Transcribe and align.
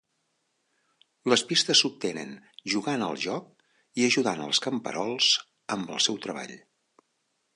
Les 1.33 1.41
pistes 1.49 1.81
s'obtenen 1.83 2.31
jugant 2.73 3.05
al 3.09 3.21
joc 3.27 3.67
i 4.03 4.07
ajudant 4.07 4.43
els 4.47 4.63
camperols 4.67 5.31
amb 5.77 5.95
el 5.97 6.05
seu 6.09 6.21
treball. 6.27 6.57